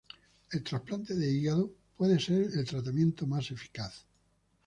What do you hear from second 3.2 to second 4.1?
más eficaz.